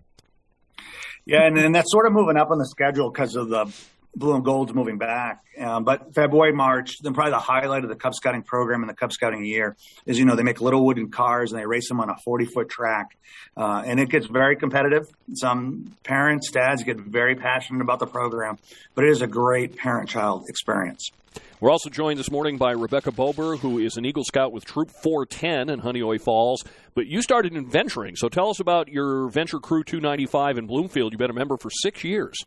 Yeah, 1.25 1.47
and, 1.47 1.57
and 1.57 1.73
that's 1.73 1.89
sort 1.89 2.05
of 2.05 2.11
moving 2.11 2.35
up 2.35 2.51
on 2.51 2.57
the 2.57 2.65
schedule 2.65 3.09
because 3.09 3.37
of 3.37 3.47
the 3.47 3.73
blue 4.15 4.35
and 4.35 4.45
gold's 4.45 4.73
moving 4.73 4.97
back. 4.97 5.43
Um, 5.59 5.83
but 5.83 6.13
February, 6.13 6.53
March, 6.53 6.99
then 7.01 7.13
probably 7.13 7.31
the 7.31 7.39
highlight 7.39 7.83
of 7.83 7.89
the 7.89 7.95
Cub 7.95 8.13
Scouting 8.13 8.43
program 8.43 8.81
and 8.81 8.89
the 8.89 8.93
Cub 8.93 9.11
Scouting 9.11 9.45
year 9.45 9.75
is, 10.05 10.19
you 10.19 10.25
know, 10.25 10.35
they 10.35 10.43
make 10.43 10.61
little 10.61 10.85
wooden 10.85 11.09
cars 11.09 11.51
and 11.51 11.59
they 11.59 11.65
race 11.65 11.87
them 11.87 11.99
on 11.99 12.09
a 12.09 12.15
40 12.23 12.45
foot 12.45 12.69
track. 12.69 13.17
Uh, 13.55 13.83
and 13.85 13.99
it 13.99 14.09
gets 14.09 14.27
very 14.27 14.55
competitive. 14.55 15.07
Some 15.33 15.95
parents, 16.03 16.51
dads 16.51 16.83
get 16.83 16.97
very 16.97 17.35
passionate 17.35 17.81
about 17.81 17.99
the 17.99 18.07
program, 18.07 18.57
but 18.95 19.03
it 19.05 19.11
is 19.11 19.21
a 19.21 19.27
great 19.27 19.77
parent 19.77 20.09
child 20.09 20.45
experience. 20.47 21.11
We're 21.59 21.71
also 21.71 21.89
joined 21.89 22.19
this 22.19 22.29
morning 22.29 22.57
by 22.57 22.71
Rebecca 22.71 23.11
Bober, 23.11 23.55
who 23.55 23.79
is 23.79 23.95
an 23.95 24.05
Eagle 24.05 24.25
Scout 24.25 24.51
with 24.51 24.65
Troop 24.65 24.91
410 24.91 25.69
in 25.69 25.81
Honeoye 25.81 26.19
Falls. 26.19 26.63
But 26.93 27.07
you 27.07 27.21
started 27.21 27.53
in 27.53 27.69
venturing, 27.69 28.15
so 28.17 28.27
tell 28.27 28.49
us 28.49 28.59
about 28.59 28.89
your 28.89 29.29
Venture 29.29 29.59
Crew 29.59 29.83
295 29.83 30.57
in 30.57 30.67
Bloomfield. 30.67 31.13
You've 31.13 31.19
been 31.19 31.29
a 31.29 31.33
member 31.33 31.57
for 31.57 31.69
six 31.69 32.03
years. 32.03 32.37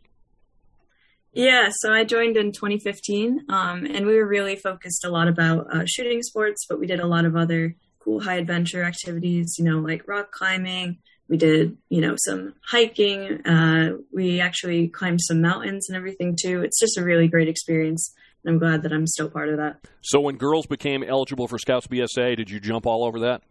Yeah, 1.37 1.69
so 1.71 1.93
I 1.93 2.03
joined 2.03 2.35
in 2.35 2.51
2015, 2.51 3.45
um, 3.49 3.85
and 3.85 4.07
we 4.07 4.15
were 4.15 4.25
really 4.25 4.55
focused 4.55 5.05
a 5.05 5.09
lot 5.11 5.27
about 5.27 5.67
uh, 5.71 5.83
shooting 5.85 6.23
sports, 6.23 6.65
but 6.67 6.79
we 6.79 6.87
did 6.87 6.99
a 6.99 7.05
lot 7.05 7.25
of 7.25 7.35
other 7.35 7.75
cool 7.99 8.19
high 8.19 8.37
adventure 8.37 8.83
activities, 8.83 9.53
you 9.59 9.63
know, 9.63 9.77
like 9.77 10.07
rock 10.07 10.31
climbing. 10.31 10.97
We 11.29 11.37
did, 11.37 11.77
you 11.89 12.01
know, 12.01 12.15
some 12.25 12.55
hiking. 12.67 13.45
Uh, 13.45 13.97
we 14.11 14.41
actually 14.41 14.87
climbed 14.87 15.21
some 15.21 15.39
mountains 15.39 15.87
and 15.87 15.95
everything 15.95 16.35
too. 16.41 16.63
It's 16.63 16.79
just 16.79 16.97
a 16.97 17.03
really 17.03 17.27
great 17.27 17.47
experience. 17.47 18.11
And 18.43 18.53
I'm 18.53 18.59
glad 18.59 18.81
that 18.81 18.91
I'm 18.91 19.05
still 19.05 19.29
part 19.29 19.49
of 19.49 19.57
that. 19.57 19.81
So, 20.01 20.19
when 20.19 20.37
girls 20.37 20.65
became 20.65 21.03
eligible 21.03 21.47
for 21.47 21.59
Scouts 21.59 21.85
BSA, 21.85 22.35
did 22.35 22.49
you 22.49 22.59
jump 22.59 22.87
all 22.87 23.03
over 23.03 23.19
that? 23.19 23.43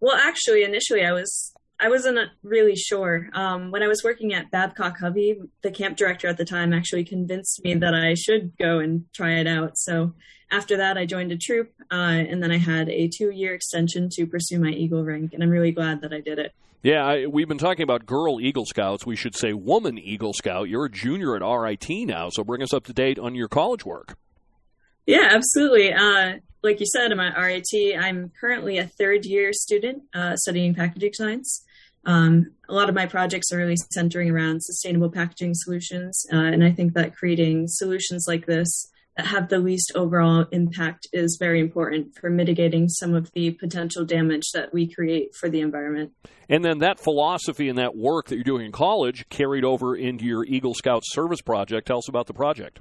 Well, 0.00 0.16
actually, 0.16 0.64
initially 0.64 1.02
I 1.02 1.12
was 1.12 1.54
I 1.78 1.88
wasn't 1.88 2.18
really 2.42 2.74
sure. 2.74 3.28
Um, 3.34 3.70
when 3.70 3.82
I 3.82 3.88
was 3.88 4.02
working 4.02 4.32
at 4.32 4.50
Babcock 4.50 4.98
Hovey, 4.98 5.38
the 5.62 5.70
camp 5.70 5.96
director 5.96 6.26
at 6.26 6.38
the 6.38 6.44
time 6.44 6.72
actually 6.72 7.04
convinced 7.04 7.62
me 7.62 7.74
that 7.74 7.94
I 7.94 8.14
should 8.14 8.56
go 8.56 8.78
and 8.78 9.04
try 9.14 9.38
it 9.38 9.46
out. 9.46 9.76
So 9.76 10.14
after 10.50 10.76
that, 10.78 10.96
I 10.96 11.04
joined 11.04 11.32
a 11.32 11.36
troop, 11.36 11.72
uh, 11.90 11.94
and 11.94 12.42
then 12.42 12.50
I 12.50 12.58
had 12.58 12.88
a 12.88 13.08
two-year 13.08 13.52
extension 13.52 14.08
to 14.12 14.26
pursue 14.26 14.58
my 14.58 14.70
Eagle 14.70 15.04
rank, 15.04 15.34
and 15.34 15.42
I'm 15.42 15.50
really 15.50 15.72
glad 15.72 16.00
that 16.02 16.12
I 16.12 16.20
did 16.20 16.38
it. 16.38 16.52
Yeah, 16.82 17.04
I, 17.04 17.26
we've 17.26 17.48
been 17.48 17.58
talking 17.58 17.82
about 17.82 18.06
girl 18.06 18.40
Eagle 18.40 18.64
Scouts. 18.64 19.04
We 19.04 19.16
should 19.16 19.34
say 19.34 19.52
woman 19.52 19.98
Eagle 19.98 20.32
Scout. 20.32 20.68
You're 20.68 20.84
a 20.84 20.90
junior 20.90 21.34
at 21.34 21.42
RIT 21.42 21.88
now, 22.06 22.28
so 22.30 22.44
bring 22.44 22.62
us 22.62 22.72
up 22.72 22.84
to 22.84 22.92
date 22.92 23.18
on 23.18 23.34
your 23.34 23.48
college 23.48 23.84
work. 23.84 24.16
Yeah, 25.04 25.28
absolutely. 25.30 25.92
Uh, 25.92 26.34
like 26.62 26.80
you 26.80 26.86
said, 26.86 27.10
I'm 27.12 27.20
at 27.20 27.36
RIT. 27.36 27.96
I'm 27.98 28.30
currently 28.40 28.78
a 28.78 28.86
third 28.86 29.24
year 29.24 29.52
student 29.52 30.04
uh, 30.14 30.36
studying 30.36 30.74
packaging 30.74 31.12
science. 31.14 31.64
Um, 32.06 32.52
a 32.68 32.72
lot 32.72 32.88
of 32.88 32.94
my 32.94 33.06
projects 33.06 33.52
are 33.52 33.58
really 33.58 33.76
centering 33.92 34.30
around 34.30 34.62
sustainable 34.62 35.10
packaging 35.10 35.52
solutions, 35.54 36.24
uh, 36.32 36.36
and 36.36 36.64
I 36.64 36.70
think 36.70 36.94
that 36.94 37.14
creating 37.14 37.66
solutions 37.68 38.24
like 38.26 38.46
this 38.46 38.90
that 39.16 39.26
have 39.26 39.48
the 39.48 39.58
least 39.58 39.92
overall 39.94 40.46
impact 40.52 41.06
is 41.12 41.36
very 41.40 41.60
important 41.60 42.14
for 42.20 42.30
mitigating 42.30 42.88
some 42.88 43.14
of 43.14 43.30
the 43.32 43.52
potential 43.52 44.04
damage 44.04 44.44
that 44.52 44.72
we 44.72 44.92
create 44.92 45.34
for 45.34 45.48
the 45.48 45.60
environment. 45.60 46.12
And 46.48 46.64
then 46.64 46.78
that 46.78 47.00
philosophy 47.00 47.68
and 47.68 47.78
that 47.78 47.96
work 47.96 48.28
that 48.28 48.36
you're 48.36 48.44
doing 48.44 48.66
in 48.66 48.72
college 48.72 49.28
carried 49.28 49.64
over 49.64 49.96
into 49.96 50.24
your 50.24 50.44
Eagle 50.44 50.74
Scout 50.74 51.02
service 51.04 51.40
project. 51.40 51.86
Tell 51.86 51.98
us 51.98 52.08
about 52.08 52.26
the 52.26 52.34
project. 52.34 52.80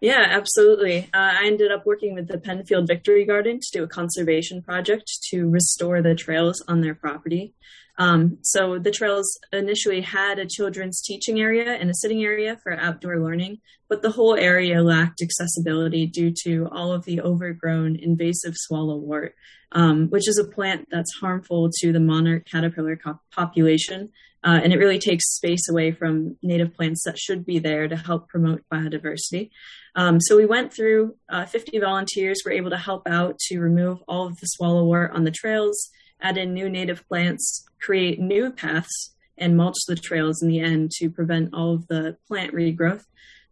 Yeah, 0.00 0.26
absolutely. 0.28 1.08
Uh, 1.14 1.32
I 1.40 1.46
ended 1.46 1.72
up 1.72 1.86
working 1.86 2.14
with 2.14 2.28
the 2.28 2.38
Penfield 2.38 2.86
Victory 2.86 3.24
Garden 3.24 3.58
to 3.60 3.78
do 3.78 3.84
a 3.84 3.88
conservation 3.88 4.62
project 4.62 5.10
to 5.30 5.48
restore 5.48 6.02
the 6.02 6.14
trails 6.14 6.62
on 6.68 6.80
their 6.80 6.94
property. 6.94 7.54
Um, 7.96 8.38
so 8.42 8.78
the 8.78 8.90
trails 8.90 9.38
initially 9.52 10.00
had 10.00 10.38
a 10.38 10.46
children's 10.46 11.00
teaching 11.00 11.40
area 11.40 11.74
and 11.74 11.90
a 11.90 11.94
sitting 11.94 12.24
area 12.24 12.56
for 12.62 12.72
outdoor 12.72 13.20
learning, 13.20 13.58
but 13.88 14.02
the 14.02 14.10
whole 14.10 14.36
area 14.36 14.82
lacked 14.82 15.22
accessibility 15.22 16.06
due 16.06 16.32
to 16.44 16.68
all 16.72 16.92
of 16.92 17.04
the 17.04 17.20
overgrown 17.20 17.96
invasive 17.96 18.54
swallowwort, 18.70 19.30
um, 19.72 20.08
which 20.08 20.28
is 20.28 20.38
a 20.38 20.48
plant 20.48 20.88
that's 20.90 21.14
harmful 21.20 21.70
to 21.80 21.92
the 21.92 22.00
monarch 22.00 22.46
caterpillar 22.50 22.96
co- 22.96 23.20
population. 23.30 24.10
Uh, 24.42 24.60
and 24.62 24.74
it 24.74 24.78
really 24.78 24.98
takes 24.98 25.36
space 25.36 25.70
away 25.70 25.90
from 25.90 26.36
native 26.42 26.74
plants 26.74 27.02
that 27.04 27.18
should 27.18 27.46
be 27.46 27.58
there 27.58 27.88
to 27.88 27.96
help 27.96 28.28
promote 28.28 28.62
biodiversity. 28.70 29.50
Um, 29.94 30.20
so 30.20 30.36
we 30.36 30.44
went 30.44 30.72
through 30.72 31.16
uh, 31.30 31.46
50 31.46 31.78
volunteers 31.78 32.42
were 32.44 32.52
able 32.52 32.70
to 32.70 32.76
help 32.76 33.08
out 33.08 33.38
to 33.48 33.58
remove 33.58 34.02
all 34.06 34.26
of 34.26 34.38
the 34.40 34.48
swallowwort 34.58 35.14
on 35.14 35.24
the 35.24 35.30
trails, 35.30 35.90
add 36.24 36.38
in 36.38 36.54
new 36.54 36.68
native 36.68 37.06
plants, 37.06 37.64
create 37.80 38.18
new 38.18 38.50
paths, 38.50 39.14
and 39.36 39.56
mulch 39.56 39.76
the 39.86 39.94
trails 39.94 40.42
in 40.42 40.48
the 40.48 40.60
end 40.60 40.90
to 40.98 41.10
prevent 41.10 41.52
all 41.52 41.74
of 41.74 41.86
the 41.88 42.16
plant 42.26 42.54
regrowth. 42.54 43.04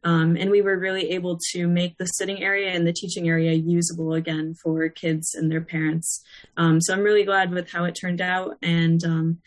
Um, 0.05 0.37
and 0.37 0.51
we 0.51 0.63
were 0.63 0.79
really 0.79 1.11
able 1.11 1.39
to 1.53 1.69
make 1.69 1.97
the 1.97 2.07
sitting 2.07 2.43
area 2.43 2.71
and 2.71 2.85
the 2.85 2.93
teaching 2.93 3.29
area 3.29 3.53
usable 3.53 4.15
again 4.15 4.55
for 4.61 4.89
kids 4.89 5.35
and 5.35 5.51
their 5.51 5.61
parents. 5.61 6.25
Um, 6.57 6.81
so 6.81 6.93
I'm 6.93 7.03
really 7.03 7.25
glad 7.25 7.53
with 7.53 7.71
how 7.71 7.85
it 7.85 7.93
turned 8.01 8.21
out, 8.21 8.57
and 8.63 9.05
um, 9.05 9.39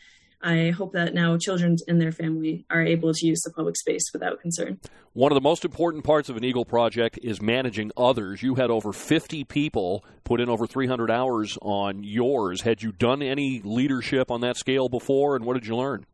I 0.46 0.70
hope 0.70 0.94
that 0.94 1.16
now 1.16 1.38
children 1.38 1.76
and 1.88 2.00
their 2.00 2.12
family 2.12 2.66
are 2.70 2.84
able 2.84 3.12
to 3.14 3.26
use 3.26 3.42
the 3.42 3.52
public 3.52 3.76
space 3.76 4.04
without 4.14 4.40
concern. 4.40 4.80
One 5.14 5.32
of 5.32 5.36
the 5.36 5.42
most 5.42 5.66
important 5.66 6.04
parts 6.04 6.30
of 6.30 6.38
an 6.38 6.44
Eagle 6.44 6.66
project 6.66 7.18
is 7.24 7.42
managing 7.42 7.92
others. 7.98 8.44
You 8.44 8.54
had 8.54 8.70
over 8.70 8.94
50 8.94 9.44
people 9.46 10.06
put 10.24 10.40
in 10.40 10.48
over 10.48 10.68
300 10.68 11.10
hours 11.10 11.58
on 11.64 12.04
yours. 12.04 12.62
Had 12.62 12.84
you 12.84 12.92
done 12.92 13.24
any 13.24 13.60
leadership 13.64 14.30
on 14.30 14.42
that 14.42 14.56
scale 14.56 14.88
before, 14.88 15.36
and 15.36 15.46
what 15.46 15.56
did 15.56 15.66
you 15.66 15.76
learn? 15.76 16.06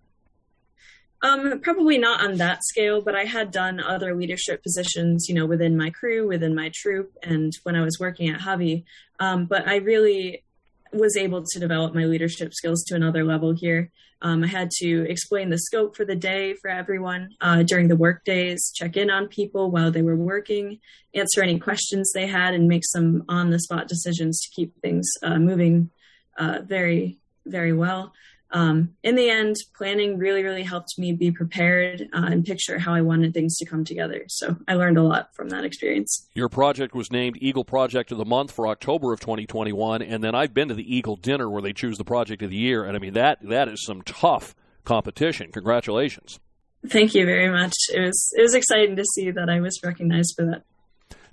Um, 1.24 1.60
probably 1.60 1.98
not 1.98 2.24
on 2.24 2.38
that 2.38 2.64
scale, 2.64 3.02
but 3.02 3.16
I 3.16 3.26
had 3.26 3.52
done 3.52 3.82
other 3.82 4.16
leadership 4.16 4.64
positions, 4.64 5.26
you 5.28 5.36
know, 5.36 5.46
within 5.46 5.76
my 5.76 5.90
crew, 5.90 6.28
within 6.28 6.56
my 6.56 6.72
troop, 6.74 7.12
and 7.22 7.52
when 7.64 7.76
I 7.76 7.82
was 7.82 8.00
working 8.00 8.30
at 8.30 8.42
Hovey. 8.42 8.86
Um, 9.20 9.46
but 9.46 9.68
I 9.68 9.76
really 9.78 10.44
was 10.94 11.18
able 11.18 11.44
to 11.44 11.60
develop 11.60 11.94
my 11.94 12.06
leadership 12.06 12.54
skills 12.54 12.84
to 12.86 12.96
another 12.96 13.24
level 13.24 13.54
here. 13.54 13.92
Um, 14.22 14.44
I 14.44 14.48
had 14.48 14.70
to 14.80 15.10
explain 15.10 15.50
the 15.50 15.58
scope 15.58 15.96
for 15.96 16.06
the 16.06 16.16
day 16.16 16.54
for 16.54 16.70
everyone 16.70 17.30
uh, 17.42 17.64
during 17.64 17.88
the 17.88 17.96
work 17.96 18.24
days, 18.24 18.72
check 18.76 18.96
in 18.98 19.10
on 19.10 19.28
people 19.28 19.72
while 19.72 19.92
they 19.92 20.02
were 20.02 20.16
working, 20.16 20.80
answer 21.14 21.42
any 21.42 21.60
questions 21.60 22.12
they 22.14 22.28
had, 22.28 22.54
and 22.54 22.68
make 22.68 22.84
some 22.86 23.24
on 23.28 23.50
the 23.50 23.60
spot 23.60 23.88
decisions 23.88 24.40
to 24.42 24.50
keep 24.52 24.80
things 24.82 25.10
uh, 25.24 25.40
moving 25.40 25.90
uh, 26.38 26.60
very, 26.64 27.18
very 27.46 27.74
well 27.74 28.14
um, 28.52 28.94
in 29.04 29.16
the 29.16 29.30
end, 29.30 29.56
planning 29.76 30.18
really, 30.18 30.44
really 30.44 30.64
helped 30.64 30.98
me 30.98 31.14
be 31.14 31.32
prepared 31.32 32.02
uh, 32.14 32.26
and 32.26 32.46
picture 32.46 32.78
how 32.80 32.94
I 32.94 33.02
wanted 33.02 33.34
things 33.34 33.58
to 33.58 33.66
come 33.66 33.84
together. 33.84 34.26
So 34.28 34.58
I 34.68 34.76
learned 34.76 34.98
a 34.98 35.04
lot 35.04 35.34
from 35.34 35.50
that 35.50 35.64
experience. 35.64 36.28
Your 36.34 36.50
project 36.50 36.94
was 36.94 37.12
named 37.12 37.38
Eagle 37.40 37.64
Project 37.64 38.12
of 38.12 38.18
the 38.18 38.26
Month 38.26 38.52
for 38.52 38.68
October 38.68 39.14
of 39.14 39.20
2021, 39.20 40.02
and 40.02 40.24
then 40.24 40.36
I've 40.36 40.54
been 40.54 40.68
to 40.68 40.74
the 40.74 40.96
Eagle 40.96 41.16
Dinner 41.16 41.50
where 41.50 41.62
they 41.62 41.74
choose 41.74 41.98
the 41.98 42.04
Project 42.04 42.42
of 42.42 42.50
the 42.50 42.58
Year, 42.58 42.84
and 42.84 42.96
I 42.96 43.00
mean 43.00 43.14
that 43.14 43.40
that 43.42 43.68
is 43.68 43.84
some 43.86 44.02
tough 44.02 44.56
competition. 44.84 45.52
Congratulations. 45.52 46.40
Thank 46.88 47.14
you 47.14 47.26
very 47.26 47.50
much. 47.50 47.74
It 47.94 48.00
was 48.00 48.34
it 48.36 48.42
was 48.42 48.56
exciting 48.56 48.96
to 48.96 49.06
see 49.14 49.32
that 49.32 49.50
I 49.50 49.60
was 49.60 49.80
recognized 49.84 50.34
for 50.36 50.46
that. 50.46 50.64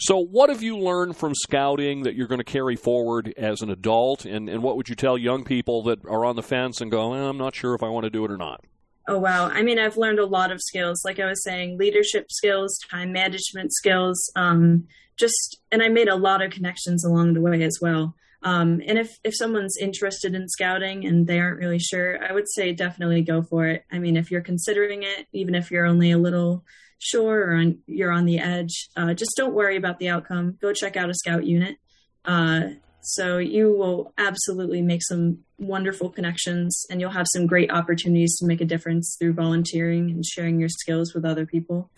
So, 0.00 0.16
what 0.18 0.48
have 0.48 0.62
you 0.62 0.78
learned 0.78 1.16
from 1.16 1.34
scouting 1.34 2.04
that 2.04 2.14
you're 2.14 2.28
going 2.28 2.38
to 2.38 2.44
carry 2.44 2.76
forward 2.76 3.34
as 3.36 3.62
an 3.62 3.70
adult? 3.70 4.24
And, 4.24 4.48
and 4.48 4.62
what 4.62 4.76
would 4.76 4.88
you 4.88 4.94
tell 4.94 5.18
young 5.18 5.42
people 5.42 5.82
that 5.84 6.04
are 6.04 6.24
on 6.24 6.36
the 6.36 6.42
fence 6.42 6.80
and 6.80 6.88
go, 6.88 7.14
eh, 7.14 7.28
I'm 7.28 7.36
not 7.36 7.56
sure 7.56 7.74
if 7.74 7.82
I 7.82 7.88
want 7.88 8.04
to 8.04 8.10
do 8.10 8.24
it 8.24 8.30
or 8.30 8.36
not? 8.36 8.64
Oh, 9.08 9.18
wow. 9.18 9.48
I 9.48 9.62
mean, 9.62 9.78
I've 9.80 9.96
learned 9.96 10.20
a 10.20 10.26
lot 10.26 10.52
of 10.52 10.60
skills. 10.60 11.02
Like 11.04 11.18
I 11.18 11.26
was 11.26 11.42
saying, 11.42 11.78
leadership 11.78 12.30
skills, 12.30 12.78
time 12.88 13.10
management 13.10 13.72
skills, 13.72 14.30
um, 14.36 14.86
just, 15.16 15.58
and 15.72 15.82
I 15.82 15.88
made 15.88 16.08
a 16.08 16.14
lot 16.14 16.42
of 16.42 16.52
connections 16.52 17.04
along 17.04 17.32
the 17.32 17.40
way 17.40 17.64
as 17.64 17.78
well. 17.82 18.14
Um, 18.44 18.80
and 18.86 18.98
if, 18.98 19.18
if 19.24 19.34
someone's 19.34 19.76
interested 19.80 20.32
in 20.32 20.46
scouting 20.46 21.06
and 21.06 21.26
they 21.26 21.40
aren't 21.40 21.58
really 21.58 21.80
sure, 21.80 22.22
I 22.22 22.32
would 22.32 22.48
say 22.48 22.72
definitely 22.72 23.22
go 23.22 23.42
for 23.42 23.66
it. 23.66 23.84
I 23.90 23.98
mean, 23.98 24.16
if 24.16 24.30
you're 24.30 24.42
considering 24.42 25.02
it, 25.02 25.26
even 25.32 25.56
if 25.56 25.72
you're 25.72 25.86
only 25.86 26.12
a 26.12 26.18
little 26.18 26.64
sure 26.98 27.50
or 27.50 27.54
on, 27.54 27.78
you're 27.86 28.12
on 28.12 28.24
the 28.24 28.38
edge, 28.38 28.88
uh, 28.96 29.14
just 29.14 29.32
don't 29.36 29.54
worry 29.54 29.76
about 29.76 29.98
the 29.98 30.08
outcome. 30.08 30.58
Go 30.60 30.72
check 30.72 30.96
out 30.96 31.10
a 31.10 31.14
scout 31.14 31.44
unit. 31.44 31.76
Uh, 32.24 32.70
so 33.00 33.38
you 33.38 33.72
will 33.72 34.12
absolutely 34.18 34.82
make 34.82 35.02
some 35.02 35.38
wonderful 35.58 36.10
connections 36.10 36.84
and 36.90 37.00
you'll 37.00 37.10
have 37.10 37.26
some 37.32 37.46
great 37.46 37.70
opportunities 37.70 38.36
to 38.36 38.46
make 38.46 38.60
a 38.60 38.64
difference 38.64 39.16
through 39.18 39.32
volunteering 39.32 40.10
and 40.10 40.24
sharing 40.24 40.60
your 40.60 40.68
skills 40.68 41.14
with 41.14 41.24
other 41.24 41.46
people. 41.46 41.90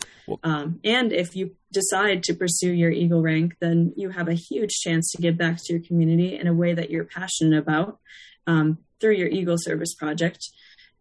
Um, 0.45 0.79
and 0.85 1.13
if 1.13 1.35
you 1.35 1.57
decide 1.73 2.23
to 2.25 2.35
pursue 2.35 2.73
your 2.73 2.91
Eagle 2.91 3.23
rank, 3.23 3.57
then 3.61 3.93
you 3.97 4.11
have 4.11 4.29
a 4.29 4.35
huge 4.35 4.71
chance 4.71 5.11
to 5.13 5.23
give 5.23 5.37
back 5.37 5.57
to 5.57 5.73
your 5.73 5.83
community 5.83 6.39
in 6.39 6.47
a 6.47 6.55
way 6.55 6.75
that 6.75 6.91
you're 6.91 7.05
passionate 7.05 7.59
about 7.59 7.99
um, 8.47 8.79
through 9.01 9.15
your 9.15 9.29
Eagle 9.29 9.57
Service 9.59 9.95
Project. 9.95 10.39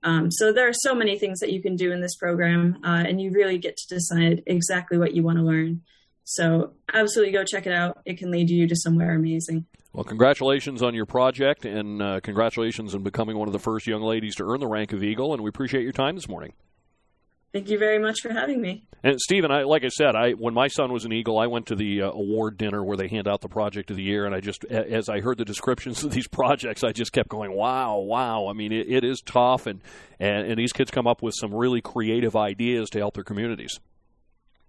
Um, 0.04 0.32
so 0.32 0.54
there 0.54 0.68
are 0.68 0.74
so 0.74 0.96
many 0.96 1.20
things 1.20 1.40
that 1.40 1.52
you 1.52 1.62
can 1.62 1.76
do 1.76 1.92
in 1.92 2.02
this 2.02 2.16
program, 2.16 2.78
uh, 2.84 3.04
and 3.08 3.22
you 3.22 3.32
really 3.32 3.58
get 3.58 3.76
to 3.78 3.96
decide 3.96 4.44
exactly 4.48 4.98
what 4.98 5.14
you 5.14 5.24
want 5.24 5.38
to 5.38 5.44
learn. 5.44 5.82
So 6.24 6.74
absolutely 6.94 7.34
go 7.34 7.44
check 7.44 7.66
it 7.66 7.74
out. 7.74 8.00
It 8.06 8.18
can 8.18 8.32
lead 8.32 8.50
you 8.50 8.68
to 8.68 8.76
somewhere 8.76 9.16
amazing. 9.16 9.66
Well, 9.94 10.04
congratulations 10.04 10.84
on 10.84 10.94
your 10.94 11.08
project, 11.08 11.66
and 11.66 12.02
uh, 12.02 12.20
congratulations 12.22 12.94
on 12.94 13.02
becoming 13.02 13.38
one 13.38 13.48
of 13.48 13.54
the 13.54 13.60
first 13.60 13.88
young 13.88 14.04
ladies 14.04 14.36
to 14.36 14.44
earn 14.44 14.60
the 14.60 14.68
rank 14.68 14.94
of 14.94 15.04
Eagle. 15.04 15.34
And 15.34 15.42
we 15.42 15.50
appreciate 15.50 15.84
your 15.84 15.92
time 15.92 16.16
this 16.16 16.30
morning. 16.30 16.54
Thank 17.52 17.70
you 17.70 17.80
very 17.80 17.98
much 17.98 18.22
for 18.22 18.32
having 18.32 18.62
me. 18.62 18.84
And 19.04 19.20
Stephen, 19.20 19.50
I, 19.50 19.64
like 19.64 19.84
I 19.84 19.88
said, 19.88 20.16
I 20.16 20.32
when 20.32 20.54
my 20.54 20.68
son 20.68 20.92
was 20.92 21.06
an 21.06 21.14
Eagle, 21.14 21.40
I 21.40 21.48
went 21.48 21.68
to 21.68 21.76
the 21.76 22.04
uh, 22.04 22.12
award 22.12 22.58
dinner 22.58 22.84
where 22.84 22.98
they 22.98 23.08
hand 23.08 23.28
out 23.28 23.42
the 23.42 23.48
project 23.48 23.90
of 23.90 23.98
the 23.98 24.04
year, 24.04 24.26
and 24.26 24.36
I 24.36 24.40
just, 24.40 24.66
as 24.66 25.10
I 25.10 25.22
heard 25.22 25.38
the 25.38 25.46
descriptions 25.46 26.04
of 26.06 26.12
these 26.12 26.28
projects, 26.28 26.84
I 26.84 26.92
just 26.92 27.12
kept 27.12 27.30
going, 27.30 27.52
"Wow, 27.52 28.00
wow!" 28.00 28.48
I 28.48 28.54
mean, 28.54 28.72
it, 28.72 28.88
it 28.90 29.04
is 29.04 29.22
tough, 29.26 29.68
and, 29.68 29.82
and 30.20 30.48
and 30.48 30.60
these 30.60 30.74
kids 30.74 30.92
come 30.92 31.08
up 31.08 31.22
with 31.22 31.34
some 31.40 31.54
really 31.54 31.82
creative 31.82 32.36
ideas 32.36 32.90
to 32.92 33.00
help 33.00 33.16
their 33.16 33.24
communities. 33.24 33.80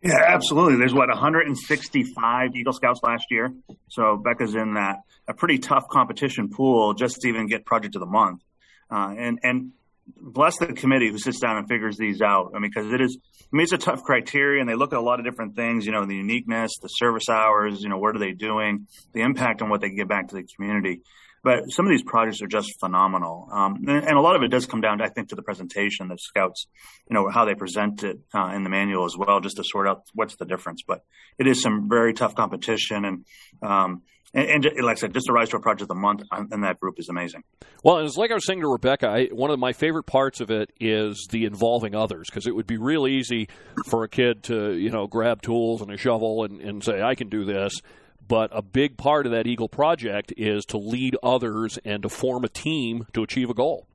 Yeah, 0.02 0.22
absolutely. 0.26 0.78
There's 0.78 0.94
what 0.94 1.08
165 1.08 2.56
Eagle 2.56 2.72
Scouts 2.72 3.00
last 3.02 3.26
year, 3.30 3.52
so 3.88 4.16
Becca's 4.16 4.54
in 4.54 4.74
that 4.74 5.00
a 5.28 5.34
pretty 5.34 5.58
tough 5.58 5.88
competition 5.88 6.48
pool 6.48 6.94
just 6.94 7.16
to 7.20 7.28
even 7.28 7.46
get 7.46 7.66
Project 7.66 7.96
of 7.96 8.00
the 8.00 8.06
Month, 8.06 8.42
uh, 8.90 9.12
and 9.18 9.40
and 9.42 9.72
bless 10.16 10.58
the 10.58 10.66
committee 10.72 11.10
who 11.10 11.18
sits 11.18 11.40
down 11.40 11.56
and 11.56 11.68
figures 11.68 11.96
these 11.96 12.20
out. 12.22 12.52
I 12.54 12.58
mean, 12.58 12.70
because 12.74 12.92
it 12.92 13.00
is, 13.00 13.18
I 13.52 13.56
mean, 13.56 13.64
it's 13.64 13.72
a 13.72 13.78
tough 13.78 14.02
criteria, 14.02 14.60
and 14.60 14.68
they 14.68 14.74
look 14.74 14.92
at 14.92 14.98
a 14.98 15.02
lot 15.02 15.18
of 15.18 15.24
different 15.24 15.56
things. 15.56 15.86
You 15.86 15.92
know, 15.92 16.06
the 16.06 16.16
uniqueness, 16.16 16.72
the 16.80 16.88
service 16.88 17.28
hours. 17.28 17.82
You 17.82 17.88
know, 17.88 17.98
what 17.98 18.16
are 18.16 18.18
they 18.18 18.32
doing? 18.32 18.86
The 19.12 19.22
impact 19.22 19.62
on 19.62 19.68
what 19.68 19.80
they 19.80 19.90
give 19.90 20.08
back 20.08 20.28
to 20.28 20.34
the 20.34 20.44
community. 20.56 21.02
But 21.42 21.70
some 21.70 21.86
of 21.86 21.90
these 21.90 22.02
projects 22.02 22.42
are 22.42 22.46
just 22.46 22.78
phenomenal, 22.80 23.48
um, 23.50 23.76
and, 23.88 24.04
and, 24.04 24.18
a 24.18 24.20
lot 24.20 24.36
of 24.36 24.42
it 24.42 24.48
does 24.48 24.66
come 24.66 24.82
down, 24.82 24.98
to, 24.98 25.04
I 25.04 25.08
think, 25.08 25.30
to 25.30 25.36
the 25.36 25.42
presentation 25.42 26.08
that 26.08 26.20
scouts, 26.20 26.66
you 27.08 27.14
know, 27.14 27.30
how 27.30 27.46
they 27.46 27.54
present 27.54 28.02
it 28.04 28.18
uh, 28.34 28.52
in 28.54 28.62
the 28.62 28.68
manual 28.68 29.06
as 29.06 29.16
well, 29.16 29.40
just 29.40 29.56
to 29.56 29.64
sort 29.64 29.88
out 29.88 30.02
what's 30.12 30.36
the 30.36 30.44
difference. 30.44 30.82
But 30.86 31.02
it 31.38 31.46
is 31.46 31.62
some 31.62 31.88
very 31.88 32.12
tough 32.12 32.34
competition, 32.34 33.06
and 33.06 33.24
um, 33.62 34.02
and, 34.32 34.64
and, 34.64 34.84
like 34.84 34.98
I 34.98 35.00
said, 35.00 35.12
just 35.12 35.26
to 35.26 35.32
rise 35.32 35.48
to 35.48 35.56
a 35.56 35.60
project 35.60 35.82
of 35.82 35.88
the 35.88 35.94
month 35.94 36.22
in 36.52 36.60
that 36.60 36.78
group 36.78 36.98
is 36.98 37.08
amazing. 37.08 37.42
Well, 37.82 37.98
it's 37.98 38.16
like 38.16 38.30
I 38.30 38.34
was 38.34 38.46
saying 38.46 38.60
to 38.60 38.68
Rebecca, 38.68 39.08
I, 39.08 39.24
one 39.26 39.50
of 39.50 39.58
my 39.58 39.72
favorite 39.72 40.04
parts 40.04 40.40
of 40.40 40.50
it 40.50 40.70
is 40.78 41.26
the 41.30 41.44
involving 41.44 41.94
others 41.94 42.28
because 42.30 42.46
it 42.46 42.54
would 42.54 42.66
be 42.66 42.76
real 42.76 43.08
easy 43.08 43.48
for 43.86 44.04
a 44.04 44.08
kid 44.08 44.44
to, 44.44 44.72
you 44.72 44.90
know, 44.90 45.06
grab 45.06 45.42
tools 45.42 45.82
and 45.82 45.90
a 45.90 45.96
shovel 45.96 46.44
and, 46.44 46.60
and 46.60 46.84
say, 46.84 47.02
I 47.02 47.14
can 47.14 47.28
do 47.28 47.44
this. 47.44 47.80
But 48.28 48.50
a 48.52 48.62
big 48.62 48.96
part 48.96 49.26
of 49.26 49.32
that 49.32 49.48
Eagle 49.48 49.68
project 49.68 50.32
is 50.36 50.64
to 50.66 50.78
lead 50.78 51.16
others 51.20 51.80
and 51.84 52.04
to 52.04 52.08
form 52.08 52.44
a 52.44 52.48
team 52.48 53.06
to 53.14 53.24
achieve 53.24 53.50
a 53.50 53.54
goal. 53.54 53.88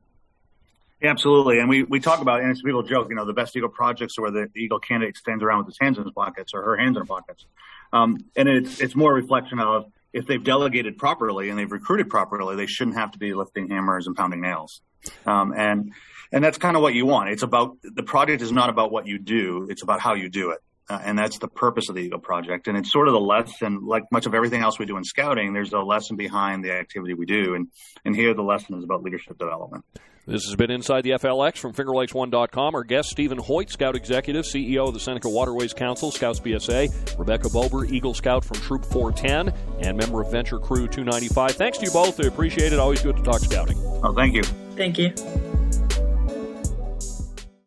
Yeah, 1.02 1.12
absolutely. 1.12 1.60
And 1.60 1.70
we, 1.70 1.84
we 1.84 2.02
talk 2.02 2.20
about, 2.20 2.42
and 2.42 2.52
it's 2.52 2.62
people 2.62 2.84
joke, 2.84 3.08
you 3.10 3.16
know, 3.16 3.26
the 3.26 3.34
best 3.34 3.56
Eagle 3.56 3.70
projects 3.70 4.18
are 4.18 4.24
where 4.24 4.32
the 4.32 4.50
Eagle 4.58 4.80
candidate 4.80 5.16
stands 5.16 5.42
around 5.42 5.60
with 5.60 5.68
his 5.68 5.78
hands 5.80 5.98
in 5.98 6.04
his 6.04 6.12
pockets 6.12 6.52
or 6.54 6.62
her 6.64 6.76
hands 6.76 6.98
in 6.98 7.02
her 7.04 7.06
pockets. 7.06 7.46
Um, 7.94 8.26
and 8.36 8.50
it's, 8.50 8.82
it's 8.82 8.96
more 8.96 9.12
a 9.12 9.16
reflection 9.16 9.60
of 9.60 9.86
if 10.16 10.26
they've 10.26 10.44
delegated 10.44 10.98
properly 10.98 11.50
and 11.50 11.60
they've 11.60 11.72
recruited 11.72 12.10
properly, 12.10 12.56
they 12.56 12.68
shouldn't 12.68 12.96
have 12.96 13.12
to 13.12 13.20
be 13.20 13.34
lifting 13.34 13.68
hammers 13.68 14.08
and 14.08 14.16
pounding 14.16 14.40
nails. 14.40 14.82
Um, 15.26 15.54
and, 15.54 15.92
and 16.32 16.42
that's 16.42 16.58
kind 16.58 16.78
of 16.78 16.82
what 16.82 16.94
you 16.94 17.06
want. 17.06 17.30
It's 17.30 17.44
about, 17.44 17.76
the 17.84 18.02
project 18.02 18.42
is 18.42 18.50
not 18.50 18.70
about 18.70 18.94
what 18.94 19.06
you 19.08 19.20
do. 19.20 19.68
It's 19.70 19.84
about 19.84 20.00
how 20.00 20.14
you 20.14 20.30
do 20.30 20.52
it. 20.52 20.60
Uh, 20.88 21.00
and 21.04 21.18
that's 21.18 21.40
the 21.40 21.48
purpose 21.48 21.90
of 21.90 21.96
the 21.96 22.02
Eagle 22.02 22.20
Project. 22.20 22.68
And 22.68 22.78
it's 22.78 22.92
sort 22.92 23.08
of 23.08 23.14
the 23.14 23.20
lesson, 23.20 23.86
like 23.86 24.04
much 24.12 24.26
of 24.26 24.36
everything 24.36 24.62
else 24.62 24.78
we 24.78 24.86
do 24.86 24.98
in 24.98 25.04
scouting, 25.04 25.54
there's 25.54 25.74
a 25.74 25.80
lesson 25.80 26.16
behind 26.16 26.64
the 26.64 26.72
activity 26.72 27.14
we 27.14 27.26
do. 27.26 27.56
And, 27.56 27.70
and 28.04 28.16
here 28.16 28.34
the 28.34 28.44
lesson 28.44 28.78
is 28.78 28.84
about 28.84 29.02
leadership 29.02 29.38
development. 29.40 29.84
This 30.28 30.46
has 30.46 30.56
been 30.56 30.72
Inside 30.72 31.04
the 31.04 31.12
FLX 31.12 31.58
from 31.58 31.74
FingerLakes1.com. 31.74 32.76
Our 32.76 32.84
guest, 32.84 33.10
Stephen 33.10 33.38
Hoitt, 33.38 33.70
Scout 33.70 33.96
Executive, 33.96 34.44
CEO 34.44 34.88
of 34.88 34.96
the 34.96 35.00
Seneca 35.00 35.30
Waterways 35.30 35.74
Council, 35.74 36.12
Scouts 36.12 36.40
BSA, 36.40 37.18
Rebecca 37.20 37.48
Bober, 37.50 37.86
Eagle 37.86 38.16
Scout 38.16 38.44
from 38.44 38.58
Troop 38.58 38.86
410, 38.86 39.54
and 39.82 39.98
member 39.98 40.22
of 40.22 40.32
Venture 40.32 40.58
Crew 40.58 40.88
295. 40.88 41.52
Thanks 41.52 41.78
to 41.78 41.86
you 41.86 41.92
both. 41.92 42.20
I 42.20 42.26
appreciate 42.26 42.74
it. 42.74 42.80
Always 42.80 43.04
good 43.04 43.18
to 43.18 43.24
talk 43.24 43.42
scouting. 43.42 43.78
Oh, 44.04 44.14
thank 44.14 44.34
you. 44.34 44.44
Thank 44.76 44.98
you. 44.98 45.14